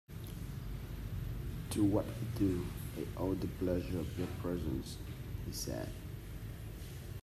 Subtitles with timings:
[1.69, 2.65] "To what do
[2.97, 4.97] I owe the pleasure of your presence,"
[5.45, 5.89] he said.